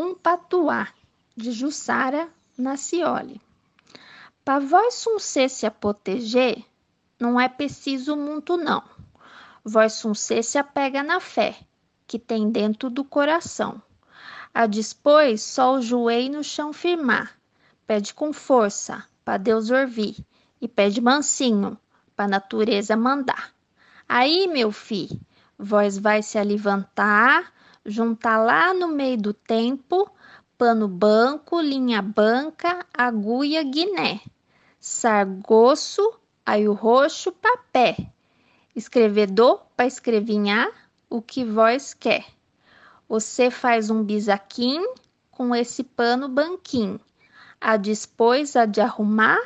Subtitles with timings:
[0.00, 0.88] Um patuá,
[1.36, 3.38] de Jussara Nacioli.
[4.42, 6.64] Para vós suncê se a proteger,
[7.18, 8.82] não é preciso muito não.
[9.62, 11.54] Vós suncê se apega na fé,
[12.06, 13.82] que tem dentro do coração.
[14.54, 17.38] A dispôs só o joelho no chão firmar,
[17.86, 20.16] pede com força, para Deus ouvir,
[20.62, 21.76] e pede mansinho,
[22.16, 23.52] para natureza mandar.
[24.08, 25.20] Aí, meu filho,
[25.58, 27.52] vós vai se levantar,
[27.84, 30.10] juntar lá no meio do tempo,
[30.58, 34.20] pano banco, linha banca, agulha, guiné,
[34.78, 36.02] sargoço,
[36.44, 37.96] aí o roxo, papé,
[38.74, 40.68] escrevedor para escrevinhar
[41.08, 42.26] o que vós quer.
[43.08, 44.84] Você faz um bisaquim
[45.30, 47.00] com esse pano banquim.
[47.60, 49.40] A dispôs a de arrumar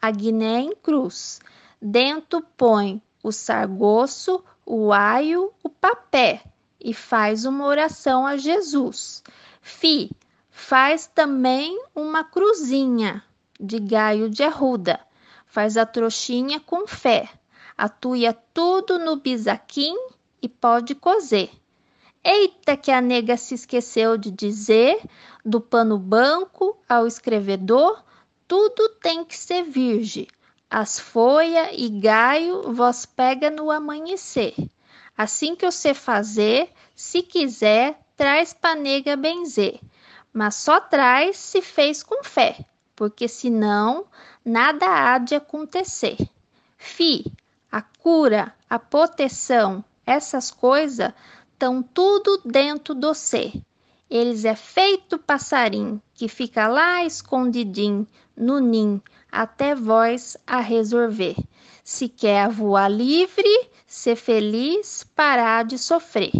[0.00, 1.40] a guiné em cruz.
[1.80, 6.42] Dentro põe o sargoço, o aio, o papé
[6.80, 9.22] e faz uma oração a Jesus.
[9.60, 10.10] Fi,
[10.50, 13.22] faz também uma cruzinha
[13.58, 14.98] de gaio de arruda.
[15.46, 17.28] Faz a trouxinha com fé.
[17.76, 19.96] Atuia tudo no bisaquim
[20.40, 21.50] e pode cozer.
[22.22, 25.02] Eita, que a nega se esqueceu de dizer:
[25.44, 28.02] do pano branco ao escrevedor,
[28.46, 30.26] tudo tem que ser virgem.
[30.68, 34.54] As folha e gaio vós pega no amanhecer.
[35.16, 39.80] Assim que você fazer, se quiser, traz pra nega benzer.
[40.32, 44.06] Mas só traz se fez com fé, porque senão
[44.44, 46.16] nada há de acontecer.
[46.76, 47.24] Fi,
[47.70, 51.12] a cura, a proteção, essas coisas
[51.52, 53.52] estão tudo dentro do ser.
[54.08, 61.36] Eles é feito passarim que fica lá escondidinho no ninho até vós a resolver.
[61.84, 66.32] Se quer voar livre, ser feliz, parar de sofrer.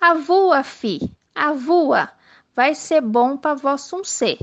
[0.00, 2.10] Avua, fi, avua,
[2.54, 4.38] vai ser bom para vosso um ser.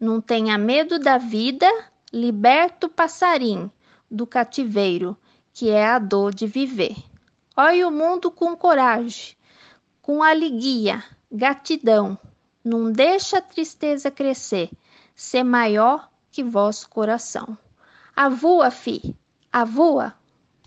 [0.00, 1.70] Não tenha medo da vida,
[2.12, 3.70] liberta o passarim
[4.10, 5.16] do cativeiro,
[5.52, 6.96] que é a dor de viver.
[7.56, 9.36] Olhe o mundo com coragem,
[10.02, 12.18] com alegria, gratidão.
[12.64, 14.70] Não deixa a tristeza crescer,
[15.14, 17.56] ser maior que vosso coração.
[18.16, 19.16] Avua, fi,
[19.52, 20.12] avua,